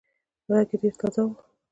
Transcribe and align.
غږ 0.53 0.69
يې 0.73 0.77
ډېر 0.81 0.93
تازه 0.99 1.21
وو. 1.25 1.33